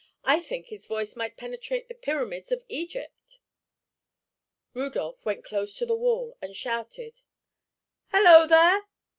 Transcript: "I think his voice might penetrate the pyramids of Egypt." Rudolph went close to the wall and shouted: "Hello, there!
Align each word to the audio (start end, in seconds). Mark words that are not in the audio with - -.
"I 0.23 0.39
think 0.39 0.69
his 0.69 0.87
voice 0.87 1.15
might 1.15 1.37
penetrate 1.37 1.87
the 1.87 1.93
pyramids 1.93 2.51
of 2.51 2.63
Egypt." 2.67 3.37
Rudolph 4.73 5.23
went 5.23 5.45
close 5.45 5.77
to 5.77 5.85
the 5.85 5.95
wall 5.95 6.39
and 6.41 6.55
shouted: 6.57 7.21
"Hello, 8.09 8.47
there! 8.47 8.87